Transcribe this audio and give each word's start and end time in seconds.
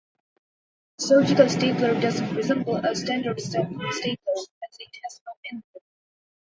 A 0.97 1.03
surgical 1.03 1.47
stapler 1.47 1.93
doesn't 2.01 2.33
resemble 2.35 2.75
a 2.77 2.95
standard 2.95 3.39
stapler, 3.39 3.85
as 3.85 3.97
it 4.03 4.17
has 5.03 5.21
no 5.27 5.33
anvil. 5.51 5.81